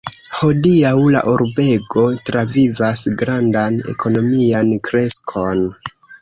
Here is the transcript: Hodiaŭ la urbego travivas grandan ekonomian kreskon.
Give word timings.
Hodiaŭ 0.35 0.93
la 1.15 1.19
urbego 1.33 2.05
travivas 2.29 3.03
grandan 3.21 3.79
ekonomian 3.95 4.73
kreskon. 4.89 5.63